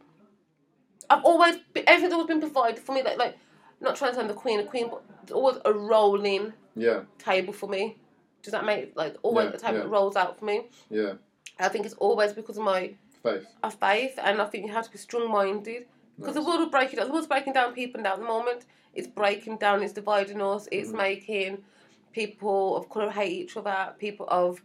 I've 1.08 1.24
always 1.24 1.56
been, 1.72 1.84
everything's 1.86 2.12
always 2.12 2.26
been 2.28 2.40
provided 2.40 2.80
for 2.80 2.92
me. 2.92 3.02
Like 3.02 3.18
like, 3.18 3.38
not 3.80 3.96
trying 3.96 4.12
to 4.12 4.16
sound 4.16 4.30
the 4.30 4.34
queen, 4.34 4.58
a 4.60 4.64
queen, 4.64 4.88
but 4.90 5.02
there's 5.24 5.32
always 5.32 5.58
a 5.64 5.72
rolling 5.72 6.52
yeah, 6.74 7.02
table 7.18 7.52
for 7.52 7.68
me. 7.68 7.96
Does 8.42 8.52
that 8.52 8.64
make 8.64 8.96
like 8.96 9.16
always 9.22 9.46
Yeah, 9.50 9.56
a 9.56 9.58
table 9.58 9.78
yeah. 9.78 9.84
rolls 9.88 10.16
out 10.16 10.38
for 10.38 10.44
me? 10.44 10.66
yeah. 10.90 11.14
I 11.58 11.68
think 11.68 11.86
it's 11.86 11.94
always 11.94 12.34
because 12.34 12.58
of 12.58 12.64
my 12.64 12.92
Faith. 13.22 13.46
of 13.62 13.74
faith, 13.74 14.18
and 14.22 14.42
I 14.42 14.44
think 14.44 14.66
you 14.66 14.72
have 14.74 14.84
to 14.84 14.90
be 14.90 14.98
strong 14.98 15.30
minded 15.30 15.86
because 16.18 16.34
the 16.34 16.42
world 16.42 16.60
will 16.60 16.68
break 16.68 16.92
it. 16.92 17.00
The 17.00 17.10
world's 17.10 17.26
breaking 17.26 17.54
down 17.54 17.72
people 17.72 18.02
now. 18.02 18.12
At 18.12 18.18
the 18.20 18.26
moment, 18.26 18.66
it's 18.96 19.06
breaking 19.06 19.58
down. 19.58 19.82
It's 19.82 19.92
dividing 19.92 20.40
us. 20.42 20.68
It's 20.72 20.90
Mhm. 20.90 20.96
making 20.96 21.64
people 22.12 22.76
of 22.76 22.88
color 22.88 23.10
hate 23.10 23.32
each 23.42 23.56
other. 23.56 23.94
People 23.98 24.26
of 24.28 24.62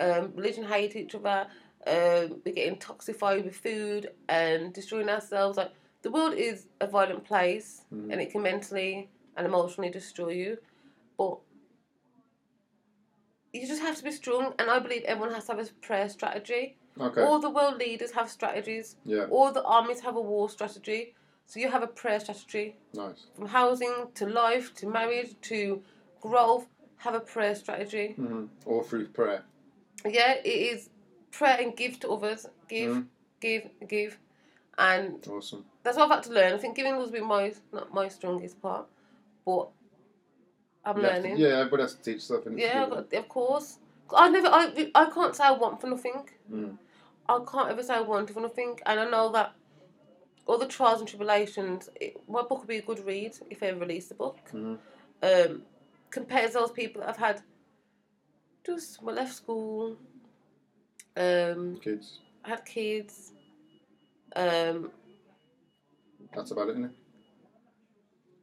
um, 0.00 0.32
religion 0.34 0.64
hate 0.64 0.96
each 0.96 1.14
other. 1.14 1.46
Um, 1.86 2.42
we're 2.44 2.54
getting 2.54 2.76
toxified 2.76 3.44
with 3.44 3.54
food 3.56 4.12
and 4.28 4.72
destroying 4.72 5.08
ourselves. 5.08 5.56
Like 5.56 5.70
the 6.02 6.10
world 6.10 6.34
is 6.34 6.66
a 6.80 6.86
violent 6.88 7.24
place, 7.24 7.82
Mhm. 7.92 8.10
and 8.12 8.20
it 8.20 8.30
can 8.32 8.42
mentally 8.42 9.08
and 9.36 9.46
emotionally 9.46 9.90
destroy 9.90 10.30
you. 10.30 10.58
But 11.18 11.38
you 13.52 13.66
just 13.66 13.82
have 13.82 13.96
to 13.96 14.02
be 14.04 14.10
strong, 14.10 14.54
and 14.58 14.70
I 14.70 14.78
believe 14.78 15.02
everyone 15.04 15.34
has 15.34 15.46
to 15.46 15.52
have 15.54 15.66
a 15.66 15.70
prayer 15.74 16.08
strategy. 16.08 16.76
Okay. 16.98 17.22
All 17.22 17.38
the 17.38 17.50
world 17.50 17.78
leaders 17.78 18.12
have 18.12 18.28
strategies. 18.30 18.96
yeah. 19.04 19.26
All 19.30 19.52
the 19.52 19.62
armies 19.64 20.00
have 20.00 20.16
a 20.16 20.20
war 20.20 20.48
strategy. 20.50 21.14
So 21.52 21.60
you 21.60 21.70
have 21.70 21.82
a 21.82 21.86
prayer 21.86 22.18
strategy. 22.18 22.76
Nice. 22.94 23.26
From 23.36 23.46
housing 23.46 23.94
to 24.14 24.24
life 24.26 24.74
to 24.76 24.86
marriage 24.86 25.34
to 25.42 25.82
growth, 26.22 26.64
have 26.96 27.12
a 27.14 27.20
prayer 27.20 27.54
strategy. 27.54 28.14
hmm 28.16 28.46
All 28.64 28.82
through 28.82 29.08
prayer. 29.08 29.42
Yeah, 30.02 30.32
it 30.42 30.48
is 30.48 30.88
prayer 31.30 31.58
and 31.60 31.76
give 31.76 32.00
to 32.00 32.08
others. 32.10 32.46
Give, 32.70 32.92
Mhm. 32.96 33.06
give, 33.40 33.68
give. 33.86 34.18
And 34.78 35.28
Awesome. 35.28 35.66
that's 35.82 35.98
what 35.98 36.04
I've 36.04 36.14
had 36.16 36.22
to 36.22 36.30
learn. 36.32 36.54
I 36.54 36.56
think 36.58 36.74
giving 36.74 36.94
has 36.94 37.10
been 37.10 37.26
my 37.26 37.52
not 37.70 37.92
my 37.92 38.08
strongest 38.08 38.62
part, 38.62 38.86
but 39.44 39.68
I'm 40.86 40.96
You 40.96 41.02
have 41.02 41.16
to- 41.16 41.20
learning. 41.20 41.36
yeah, 41.36 41.58
everybody 41.58 41.82
has 41.82 41.94
to 41.96 42.02
teach 42.02 42.22
stuff. 42.22 42.44
Yeah, 42.50 42.88
got- 42.88 43.12
of 43.12 43.28
course. 43.28 43.78
I 44.14 44.30
never, 44.30 44.48
I, 44.48 44.90
I 44.94 45.04
can't 45.10 45.36
say 45.36 45.44
I 45.44 45.52
want 45.52 45.82
for 45.82 45.88
nothing. 45.88 46.26
Mm. 46.50 46.78
I 47.28 47.38
can't 47.50 47.68
ever 47.68 47.82
say 47.82 47.94
I 47.96 48.00
want 48.00 48.30
for 48.30 48.40
nothing, 48.40 48.80
and 48.86 49.00
I 49.00 49.04
know 49.10 49.28
that 49.32 49.52
all 50.46 50.58
the 50.58 50.66
trials 50.66 51.00
and 51.00 51.08
tribulations. 51.08 51.88
It, 52.00 52.16
my 52.28 52.42
book 52.42 52.58
would 52.60 52.68
be 52.68 52.78
a 52.78 52.82
good 52.82 53.04
read 53.04 53.36
if 53.50 53.60
they 53.60 53.68
ever 53.68 53.80
release 53.80 54.08
the 54.08 54.14
book. 54.14 54.38
Mhm. 54.52 54.78
Um, 55.22 55.62
compared 56.10 56.48
to 56.48 56.54
those 56.58 56.72
people 56.72 57.00
that 57.00 57.06
have 57.08 57.16
had 57.16 57.42
just 58.64 59.02
well, 59.02 59.14
left 59.14 59.34
school, 59.34 59.96
um, 61.16 61.78
Kids. 61.82 62.20
I 62.44 62.48
had 62.50 62.64
kids, 62.64 63.32
um, 64.34 64.90
That's 66.34 66.50
about 66.50 66.68
it, 66.68 66.72
isn't 66.72 66.84
it? 66.86 66.90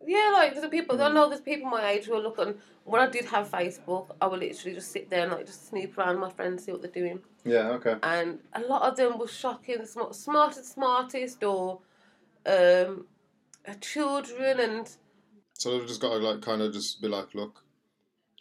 Yeah, 0.06 0.30
like 0.34 0.54
there's 0.56 0.70
people. 0.70 1.02
I 1.02 1.10
Mm. 1.10 1.14
know 1.14 1.30
there's 1.30 1.42
people 1.42 1.70
my 1.70 1.90
age 1.92 2.06
who 2.06 2.14
are 2.14 2.22
looking. 2.22 2.60
When 2.84 3.02
I 3.02 3.08
did 3.10 3.26
have 3.26 3.50
Facebook, 3.50 4.16
I 4.22 4.28
would 4.28 4.40
literally 4.40 4.76
just 4.76 4.92
sit 4.92 5.10
there 5.10 5.24
and 5.24 5.32
like 5.32 5.46
just 5.46 5.68
snoop 5.68 5.98
around 5.98 6.20
my 6.20 6.30
friends, 6.30 6.64
see 6.64 6.72
what 6.72 6.82
they're 6.82 6.92
doing, 6.92 7.22
Yeah. 7.44 7.70
Okay. 7.72 7.96
and 8.04 8.40
a 8.54 8.62
lot 8.62 8.84
of 8.84 8.96
them 8.96 9.18
were 9.18 9.28
shocking, 9.28 9.86
smart, 9.86 10.16
smartest, 10.16 10.74
smartest, 10.74 11.44
or 11.44 11.82
um, 12.46 13.06
uh, 13.68 13.74
children, 13.82 14.60
and 14.60 14.90
So 15.54 15.78
they've 15.78 15.88
just 15.88 16.02
got 16.02 16.10
to 16.10 16.18
like 16.18 16.42
kind 16.42 16.62
of 16.62 16.74
just 16.74 17.02
be 17.02 17.08
like, 17.08 17.34
look, 17.36 17.64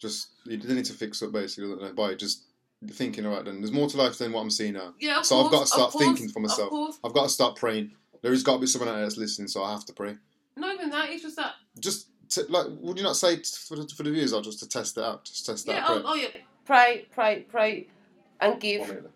just 0.01 0.29
you 0.45 0.57
they 0.57 0.75
need 0.75 0.85
to 0.87 0.93
fix 0.93 1.23
up 1.23 1.33
basically 1.33 1.93
by 1.93 2.15
just 2.15 2.45
thinking 2.93 3.27
alright 3.27 3.45
then. 3.45 3.61
There's 3.61 3.73
more 3.73 3.89
to 3.89 3.97
life 3.97 4.19
than 4.19 4.33
what 4.33 4.41
I'm 4.43 4.51
seeing 4.51 4.75
now. 4.75 4.95
yeah. 5.01 5.23
So 5.23 5.45
I've 5.45 5.51
got 5.51 5.61
to 5.61 5.67
start 5.67 5.93
thinking 5.93 6.29
for 6.29 6.41
myself. 6.41 6.73
I've 7.05 7.15
got 7.15 7.25
to 7.25 7.29
start 7.29 7.57
praying. 7.57 7.93
There 8.23 8.33
has 8.33 8.43
got 8.43 8.55
to 8.55 8.61
be 8.61 8.67
someone 8.67 8.89
out 8.89 8.95
there 8.95 9.03
that's 9.03 9.17
listening, 9.17 9.49
so 9.49 9.63
I 9.63 9.73
have 9.73 9.85
to 9.87 9.93
pray. 9.93 10.17
Not 10.57 10.75
even 10.75 10.91
that. 10.91 11.11
It's 11.11 11.23
just 11.23 11.37
that. 11.37 11.53
Just 11.79 12.09
to, 12.31 12.45
like, 12.49 12.67
would 12.81 12.97
you 12.99 13.05
not 13.05 13.17
say 13.17 13.41
for 13.43 13.77
the, 13.77 13.87
for 13.97 14.03
the 14.03 14.11
viewers 14.11 14.33
or 14.33 14.43
just 14.43 14.59
to 14.59 14.69
test 14.69 14.99
it 14.99 15.05
out, 15.05 15.25
just 15.25 15.47
test 15.47 15.67
that 15.67 15.73
Yeah. 15.73 15.85
out? 15.85 16.03
Oh, 16.05 16.13
oh 16.13 16.15
yeah. 16.15 16.29
Pray, 16.65 17.07
pray, 17.13 17.47
pray, 17.49 17.87
and 18.41 18.61
give. 18.61 19.07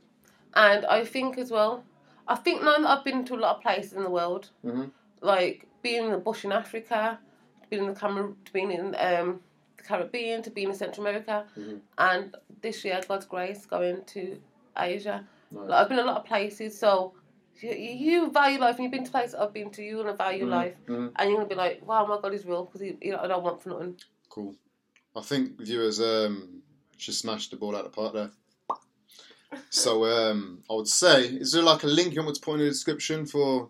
And 0.55 0.87
I 0.87 1.05
think 1.05 1.37
as 1.39 1.51
well, 1.51 1.85
I 2.29 2.37
think 2.37 2.62
now 2.62 2.79
that 2.79 2.87
I've 2.88 3.05
been 3.05 3.25
to 3.26 3.35
a 3.35 3.37
lot 3.37 3.57
of 3.57 3.62
places 3.62 3.93
in 3.95 4.02
the 4.02 4.11
world, 4.11 4.50
Mhm. 4.64 4.91
like 5.21 5.67
being 5.83 6.05
in 6.05 6.12
the 6.12 6.19
bush 6.19 6.45
in 6.45 6.52
Africa, 6.52 7.19
being 7.71 7.83
in 7.85 7.88
the 7.95 7.99
Camer- 7.99 8.37
being 8.52 8.71
in 8.71 8.95
um, 8.99 9.43
the 9.76 9.83
Caribbean, 9.83 10.43
to 10.43 10.50
being 10.50 10.69
in 10.69 10.75
Central 10.75 11.07
America, 11.07 11.47
Mhm. 11.57 11.81
and 11.99 12.37
this 12.61 12.85
year, 12.85 13.00
God's 13.07 13.26
grace, 13.26 13.67
going 13.67 14.05
to 14.05 14.41
Asia. 14.76 15.26
Nice. 15.50 15.69
Like, 15.69 15.81
I've 15.81 15.88
been 15.88 15.99
a 15.99 16.05
lot 16.05 16.19
of 16.19 16.25
places, 16.25 16.79
so 16.79 17.14
you, 17.61 17.71
you 17.71 18.31
value 18.31 18.59
life, 18.59 18.76
and 18.76 18.85
you've 18.85 18.93
been 18.93 19.05
to 19.05 19.11
places 19.11 19.35
I've 19.35 19.52
been 19.52 19.71
to, 19.71 19.83
you're 19.83 20.02
gonna 20.05 20.17
value 20.17 20.47
Mhm. 20.47 20.50
life, 20.50 20.76
Mhm. 20.87 21.12
and 21.17 21.31
you're 21.31 21.38
gonna 21.38 21.49
be 21.49 21.55
like, 21.55 21.87
wow, 21.87 22.07
my 22.07 22.21
God 22.21 22.33
is 22.35 22.45
real, 22.47 22.64
because 22.64 22.83
you 22.83 23.12
know, 23.12 23.19
I 23.21 23.26
don't 23.26 23.43
want 23.43 23.62
for 23.62 23.71
nothing. 23.71 24.00
Cool. 24.29 24.55
I 25.14 25.21
think 25.21 25.59
viewers 25.61 26.00
um 26.00 26.62
she 26.97 27.12
smashed 27.12 27.50
the 27.50 27.57
ball 27.57 27.75
out 27.76 27.85
of 27.85 27.91
the 27.93 27.97
park 27.97 28.12
there. 28.14 28.31
So 29.71 30.04
um 30.06 30.62
I 30.71 30.75
would 30.75 30.88
say, 30.88 31.26
is 31.26 31.52
there 31.52 31.62
like 31.62 31.82
a 31.82 31.87
link 31.87 32.14
you 32.14 32.23
want 32.23 32.35
to 32.37 32.40
put 32.40 32.54
in 32.54 32.61
the 32.61 32.68
description 32.68 33.26
for 33.26 33.68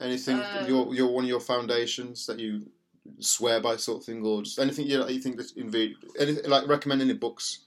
anything 0.00 0.36
Um, 0.40 0.66
your 0.68 0.94
your 0.94 1.08
one 1.12 1.24
of 1.24 1.28
your 1.30 1.40
foundations 1.40 2.26
that 2.26 2.38
you 2.38 2.66
swear 3.18 3.60
by 3.60 3.76
sort 3.76 3.98
of 3.98 4.04
thing, 4.04 4.24
or 4.24 4.42
just 4.42 4.58
anything 4.58 4.86
you 4.86 5.06
you 5.08 5.20
think 5.20 5.36
that 5.38 5.54
inv- 5.56 5.94
anything 6.18 6.48
like 6.50 6.68
recommend 6.68 7.02
any 7.02 7.14
books? 7.14 7.60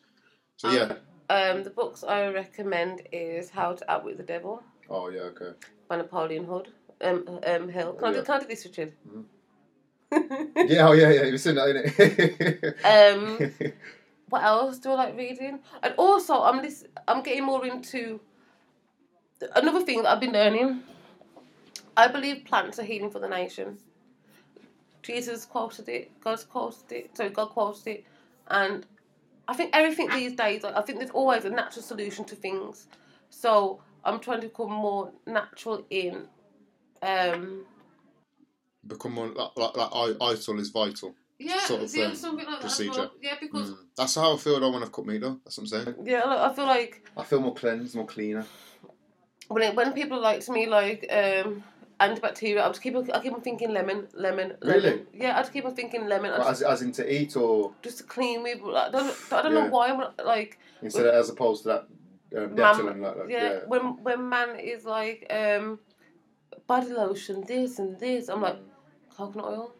So 0.57 0.69
yeah. 0.71 0.93
Um, 1.29 1.63
the 1.63 1.69
books 1.69 2.03
I 2.03 2.27
recommend 2.27 3.01
is 3.11 3.49
How 3.49 3.73
to 3.73 3.91
Outwit 3.91 4.17
the 4.17 4.23
Devil 4.23 4.61
Oh 4.89 5.09
yeah. 5.09 5.21
Okay. 5.31 5.51
by 5.87 5.95
Napoleon 5.97 6.45
Hood. 6.45 6.67
Um, 7.01 7.39
um, 7.47 7.69
Hill. 7.69 7.93
Can, 7.93 8.05
I, 8.07 8.11
Yeah. 8.11 8.19
do, 8.19 8.23
can 8.25 8.35
I 8.35 8.39
do 8.39 8.47
this, 8.47 8.65
Richard? 8.65 8.93
Mhm. 9.07 9.25
Yeah. 10.69 10.87
Oh 10.87 10.91
yeah. 10.93 11.09
Yeah. 11.11 11.23
You've 11.23 11.41
seen 11.41 11.55
that, 11.55 11.67
innit? 11.71 13.13
um, 13.15 13.71
what 14.33 14.43
else 14.43 14.79
do 14.79 14.91
I 14.91 14.95
like 14.95 15.17
reading? 15.17 15.59
And 15.83 15.95
also, 15.97 16.41
I'm 16.43 16.63
this. 16.63 16.85
I'm 17.07 17.23
getting 17.23 17.45
more 17.45 17.65
into 17.67 18.19
another 19.55 19.81
thing 19.81 20.03
that 20.03 20.11
I've 20.11 20.21
been 20.21 20.33
learning. 20.33 20.81
I 21.97 22.07
believe 22.07 22.45
plants 22.45 22.79
are 22.79 22.83
healing 22.83 23.11
for 23.11 23.19
the 23.19 23.29
nation. 23.29 23.77
Jesus 25.03 25.45
quoted 25.45 25.89
it. 25.89 26.11
God's 26.21 26.45
quoted 26.45 26.91
it. 26.91 27.17
Sorry, 27.17 27.29
God 27.29 27.49
quoted 27.51 27.87
it, 27.87 28.05
and 28.49 28.85
I 29.47 29.53
think 29.55 29.71
everything 29.73 30.09
these 30.09 30.33
days. 30.33 30.65
I 30.65 30.81
think 30.83 30.99
there's 30.99 31.11
always 31.11 31.45
a 31.45 31.51
natural 31.51 31.83
solution 31.83 32.25
to 32.25 32.35
things. 32.35 32.87
So 33.29 33.81
I'm 34.05 34.19
trying 34.19 34.41
to 34.41 34.49
become 34.49 34.71
more 34.71 35.11
natural 35.27 35.85
in. 35.91 36.27
Um, 37.03 37.65
Become 38.87 39.13
more 39.13 39.27
like 39.29 39.51
like, 39.57 39.77
like 39.77 39.89
I- 39.93 40.33
ITIL 40.33 40.59
is 40.59 40.69
vital. 40.69 41.15
Yeah, 41.43 41.59
Sort 41.65 41.83
of, 41.83 41.95
yeah, 41.95 42.05
um, 42.05 42.15
something 42.15 42.45
like 42.45 42.59
procedure. 42.61 42.91
well. 42.99 43.11
Yeah, 43.21 43.35
because 43.39 43.71
Mm. 43.71 43.77
That's 43.97 44.15
how 44.15 44.33
I 44.33 44.37
feel 44.37 44.59
though 44.59 44.71
when 44.71 44.81
I've 44.83 44.91
cut 44.91 45.05
meat 45.05 45.21
though. 45.21 45.39
That's 45.43 45.57
what 45.57 45.63
I'm 45.63 45.67
saying. 45.67 45.95
yeah, 46.05 46.23
like, 46.23 46.39
I 46.39 46.53
feel 46.53 46.65
like 46.65 47.09
I 47.17 47.23
feel 47.23 47.39
more 47.41 47.53
cleansed, 47.53 47.95
more 47.95 48.05
cleaner. 48.07 48.45
when 49.49 49.63
it, 49.63 49.75
when 49.75 49.93
people 49.93 50.19
like 50.19 50.39
to 50.45 50.51
me 50.51 50.65
like 50.67 51.05
um 51.11 51.63
antibacterial, 51.99 52.63
I 52.63 52.67
just 52.69 52.81
keep 52.81 52.95
I 52.95 53.19
keep 53.21 53.33
on 53.33 53.41
thinking 53.41 53.71
lemon, 53.71 54.07
lemon, 54.13 54.57
lemon. 54.61 54.83
Really? 54.83 55.01
Yeah, 55.13 55.37
I 55.37 55.41
just 55.41 55.53
keep 55.53 55.65
on 55.65 55.75
thinking 55.75 56.07
lemon. 56.07 56.31
I 56.33 56.37
Like, 56.37 56.47
just, 56.49 56.61
as, 56.63 56.67
as 56.67 56.81
in 56.81 56.91
to 56.93 57.13
eat, 57.13 57.35
or 57.37 57.71
just 57.81 57.99
to 57.99 58.03
clean 58.03 58.43
me. 58.43 58.55
but 58.55 58.73
I 58.75 58.89
don't 58.89 59.15
I 59.31 59.41
don't 59.41 59.53
Yeah. 59.53 59.63
know 59.65 59.69
why. 59.69 59.89
I'm 59.89 60.01
like 60.25 60.57
instead 60.81 61.05
of, 61.05 61.13
as 61.13 61.29
opposed 61.29 61.63
to 61.63 61.67
that 61.69 62.43
um, 62.43 62.55
Dettol 62.55 62.91
and 62.91 63.01
like 63.01 63.15
that. 63.17 63.29
yeah, 63.29 63.43
Yeah. 63.43 63.59
when 63.67 64.01
when 64.03 64.27
man 64.27 64.59
is 64.59 64.85
like 64.85 65.27
um 65.29 65.79
body 66.67 66.91
lotion, 66.93 67.43
this 67.47 67.77
and 67.79 67.99
this, 67.99 68.29
I'm 68.29 68.41
like 68.41 68.57
coconut 69.15 69.45
oil. 69.45 69.75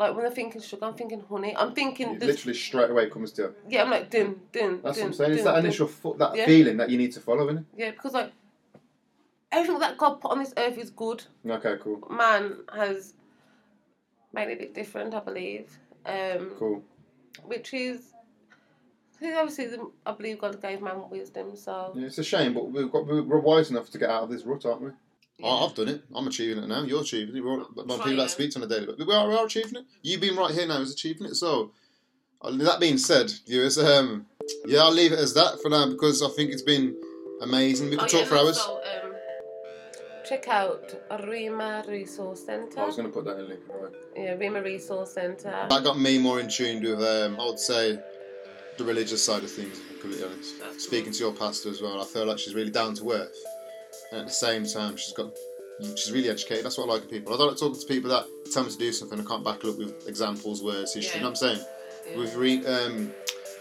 Like 0.00 0.14
when 0.14 0.24
they're 0.24 0.32
thinking 0.34 0.62
sugar, 0.62 0.86
I'm 0.86 0.94
thinking 0.94 1.22
honey. 1.28 1.54
I'm 1.54 1.74
thinking 1.74 2.18
this. 2.18 2.26
literally 2.26 2.54
straight 2.54 2.88
away 2.88 3.10
comes 3.10 3.32
to. 3.32 3.52
Yeah, 3.68 3.82
I'm 3.82 3.90
like 3.90 4.08
dun 4.08 4.40
dun. 4.50 4.80
That's 4.82 4.96
what 4.96 5.08
I'm 5.08 5.12
saying. 5.12 5.32
It's 5.32 5.44
that 5.44 5.58
initial 5.58 5.86
fo- 5.86 6.14
that 6.14 6.34
Yeah. 6.34 6.46
feeling 6.46 6.78
that 6.78 6.88
you 6.88 6.96
need 6.96 7.12
to 7.12 7.20
follow, 7.20 7.44
isn't 7.44 7.58
it? 7.58 7.64
Yeah, 7.76 7.90
because 7.90 8.14
like 8.14 8.32
everything 9.52 9.78
that 9.80 9.98
God 9.98 10.22
put 10.22 10.30
on 10.30 10.38
this 10.38 10.54
earth 10.56 10.78
is 10.78 10.88
good. 10.88 11.24
Okay, 11.46 11.74
cool, 11.82 12.02
man 12.10 12.60
has 12.74 13.12
made 14.32 14.48
it 14.48 14.54
a 14.54 14.56
bit 14.56 14.74
different, 14.74 15.12
I 15.12 15.20
believe. 15.20 15.78
Um, 16.06 16.52
cool. 16.58 16.82
Which 17.44 17.74
is, 17.74 18.14
obviously, 19.22 19.66
the, 19.66 19.90
I 20.06 20.12
believe 20.12 20.40
God 20.40 20.62
gave 20.62 20.80
man 20.80 21.10
wisdom, 21.10 21.54
so. 21.56 21.92
Yeah, 21.94 22.06
it's 22.06 22.16
a 22.16 22.24
shame, 22.24 22.54
but 22.54 22.70
we've 22.70 22.90
got 22.90 23.06
we're 23.06 23.38
wise 23.38 23.70
enough 23.70 23.90
to 23.90 23.98
get 23.98 24.08
out 24.08 24.22
of 24.22 24.30
this 24.30 24.44
rut, 24.44 24.64
aren't 24.64 24.80
we? 24.80 24.90
I- 25.44 25.64
I've 25.64 25.74
done 25.74 25.88
it. 25.88 26.02
I'm 26.14 26.26
achieving 26.26 26.62
it 26.62 26.66
now. 26.68 26.82
You're 26.82 27.02
achieving 27.02 27.36
it. 27.36 27.40
We're 27.44 27.60
all, 27.60 27.68
my 27.86 27.96
people 27.96 28.16
that 28.16 28.30
speak 28.30 28.50
to 28.52 28.58
on 28.58 28.64
a 28.64 28.68
daily, 28.68 28.86
but 28.86 29.06
we 29.06 29.14
are, 29.14 29.28
we 29.28 29.34
are 29.34 29.46
achieving 29.46 29.76
it. 29.76 29.84
You 30.02 30.18
being 30.18 30.36
right 30.36 30.50
here 30.52 30.66
now 30.66 30.80
is 30.80 30.92
achieving 30.92 31.26
it. 31.26 31.34
So, 31.36 31.72
uh, 32.42 32.50
that 32.56 32.80
being 32.80 32.98
said, 32.98 33.30
viewers, 33.46 33.78
um, 33.78 34.26
yeah, 34.66 34.80
I'll 34.80 34.92
leave 34.92 35.12
it 35.12 35.18
as 35.18 35.34
that 35.34 35.60
for 35.62 35.68
now 35.68 35.88
because 35.90 36.22
I 36.22 36.28
think 36.30 36.50
it's 36.52 36.62
been 36.62 36.96
amazing. 37.42 37.90
We 37.90 37.96
could 37.96 38.04
Oh, 38.04 38.08
talk 38.08 38.20
yeah, 38.22 38.26
for 38.26 38.36
hours. 38.36 38.58
also, 38.58 38.76
um, 38.76 39.12
check 40.28 40.48
out 40.48 40.94
Rima 41.26 41.84
Resource 41.88 42.44
Centre. 42.44 42.80
I 42.80 42.86
was 42.86 42.96
going 42.96 43.08
to 43.08 43.12
put 43.14 43.24
that 43.26 43.38
in 43.40 43.48
link. 43.48 43.60
Right. 43.68 43.92
Yeah, 44.16 44.34
Rima 44.34 44.62
Resource 44.62 45.12
Centre. 45.12 45.66
That 45.68 45.84
got 45.84 45.98
me 45.98 46.18
more 46.18 46.40
in 46.40 46.48
tune 46.48 46.82
with, 46.82 47.02
um, 47.02 47.38
I 47.40 47.44
would 47.46 47.58
say, 47.58 47.98
the 48.78 48.84
religious 48.84 49.22
side 49.22 49.42
of 49.44 49.50
things. 49.50 49.78
If 49.78 49.90
I'm 49.90 50.00
completely 50.00 50.24
honest. 50.26 50.58
That's 50.60 50.84
Speaking 50.84 51.12
to 51.12 51.18
your 51.18 51.32
pastor 51.32 51.68
as 51.70 51.82
well, 51.82 52.00
I 52.00 52.04
feel 52.04 52.24
like 52.24 52.38
she's 52.38 52.54
really 52.54 52.70
down 52.70 52.94
to 52.94 53.12
earth, 53.12 53.36
and 54.10 54.20
at 54.20 54.26
the 54.26 54.32
same 54.32 54.64
time, 54.66 54.96
she's 54.96 55.12
got. 55.12 55.30
She's 55.96 56.12
really 56.12 56.28
educated. 56.28 56.66
That's 56.66 56.76
what 56.76 56.90
I 56.90 56.92
like 56.92 57.04
in 57.04 57.08
people. 57.08 57.32
I 57.32 57.38
don't 57.38 57.48
like 57.48 57.56
talking 57.56 57.80
to 57.80 57.86
people 57.86 58.10
that 58.10 58.26
tell 58.52 58.64
me 58.64 58.70
to 58.70 58.76
do 58.76 58.92
something. 58.92 59.18
I 59.18 59.24
can't 59.24 59.42
back 59.42 59.64
it 59.64 59.70
up 59.70 59.78
with 59.78 60.06
examples, 60.06 60.62
words, 60.62 60.92
history. 60.92 61.20
You 61.20 61.24
know 61.24 61.30
what 61.30 61.42
I'm 61.42 61.56
saying? 61.56 61.66
Yeah. 62.10 62.18
With 62.18 62.34
re, 62.36 62.66
um, 62.66 63.10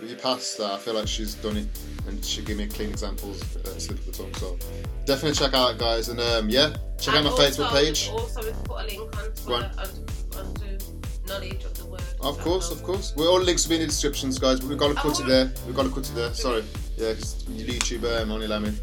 with 0.01 0.09
your 0.09 0.19
pastor, 0.19 0.65
I 0.65 0.77
feel 0.79 0.95
like 0.95 1.07
she's 1.07 1.35
done 1.35 1.55
it, 1.55 1.67
and 2.07 2.23
she 2.25 2.41
give 2.41 2.57
me 2.57 2.67
clean 2.67 2.89
examples, 2.89 3.41
uh, 3.55 3.79
slip 3.79 3.99
of 3.99 4.05
the 4.07 4.11
tongue. 4.11 4.33
So 4.33 4.57
definitely 5.05 5.37
check 5.37 5.53
out, 5.53 5.77
guys, 5.77 6.09
and 6.09 6.19
um, 6.19 6.49
yeah, 6.49 6.73
check 6.99 7.15
And 7.15 7.25
out 7.25 7.37
my 7.37 7.45
also- 7.45 7.63
Facebook 7.63 7.71
page. 7.71 8.09
Also, 8.09 8.41
we 8.43 8.51
put 8.65 8.81
a 8.81 8.85
link 8.85 9.17
onto, 9.17 9.53
onto, 9.53 10.37
onto 10.37 10.85
knowledge 11.25 11.63
of 11.63 11.77
the 11.77 11.85
word. 11.85 12.03
Of 12.19 12.37
course, 12.39 12.69
of 12.69 12.83
course. 12.83 13.13
Well, 13.15 13.29
all 13.29 13.39
links 13.39 13.63
will 13.65 13.69
be 13.69 13.75
in 13.75 13.81
the 13.81 13.87
descriptions, 13.87 14.37
guys. 14.37 14.59
But 14.59 14.67
we've 14.67 14.77
got 14.77 14.89
to 14.89 14.95
cut 14.95 15.17
Oh, 15.21 15.23
it 15.23 15.27
there. 15.27 15.53
We've 15.65 15.75
got 15.75 15.83
to 15.83 15.89
cut 15.89 16.09
it 16.09 16.15
there. 16.15 16.33
Sorry, 16.33 16.65
yeah, 16.97 17.13
because 17.13 17.45
YouTube 17.45 18.03
um, 18.21 18.31
only 18.31 18.45
allow 18.47 18.59
me 18.59 18.73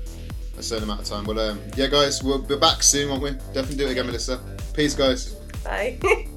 a 0.58 0.62
certain 0.62 0.84
amount 0.84 1.00
of 1.00 1.06
time. 1.06 1.24
But 1.24 1.38
um, 1.38 1.60
yeah, 1.76 1.86
guys, 1.88 2.22
we'll 2.22 2.38
be 2.38 2.56
back 2.56 2.82
soon, 2.82 3.10
won't 3.10 3.22
we? 3.22 3.30
Definitely 3.52 3.76
do 3.76 3.86
it 3.88 3.92
again, 3.92 4.06
Melissa. 4.06 4.40
Peace, 4.74 4.94
guys. 4.94 5.34
Bye. 5.64 5.98